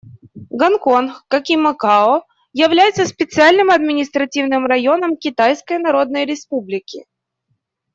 Гонконг, 0.59 1.11
как 1.31 1.43
и 1.53 1.55
Макао, 1.63 2.13
является 2.53 3.05
специальным 3.05 3.69
административным 3.69 4.65
районом 4.65 5.15
Китайской 5.15 5.77
Народной 5.77 6.25
Республики. 6.25 7.05